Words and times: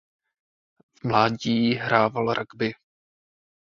V 0.99 1.03
mládí 1.03 1.73
hrával 1.73 2.33
rugby. 2.33 2.71